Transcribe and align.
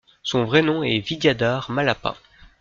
Son 0.23 0.45
vrai 0.45 0.63
nom 0.63 0.81
est 0.81 0.97
Vidyadhar 0.97 1.69
Mallappa. 1.69 2.17